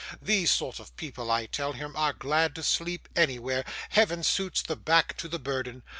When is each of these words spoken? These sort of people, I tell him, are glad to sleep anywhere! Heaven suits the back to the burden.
These 0.19 0.49
sort 0.49 0.79
of 0.79 0.95
people, 0.95 1.29
I 1.29 1.45
tell 1.45 1.73
him, 1.73 1.95
are 1.95 2.11
glad 2.11 2.55
to 2.55 2.63
sleep 2.63 3.07
anywhere! 3.15 3.63
Heaven 3.89 4.23
suits 4.23 4.63
the 4.63 4.75
back 4.75 5.15
to 5.17 5.27
the 5.27 5.37
burden. 5.37 5.83